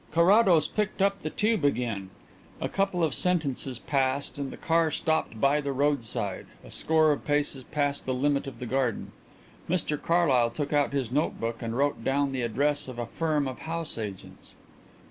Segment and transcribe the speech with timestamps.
[0.11, 2.09] Carrados picked up the tube again.
[2.59, 7.23] A couple of sentences passed and the car stopped by the roadside, a score of
[7.23, 9.11] paces past the limit of the garden.
[9.69, 13.59] Mr Carlyle took out his notebook and wrote down the address of a firm of
[13.59, 14.55] house agents.